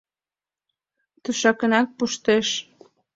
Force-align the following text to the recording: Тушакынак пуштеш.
Тушакынак 1.23 1.87
пуштеш. 1.97 2.47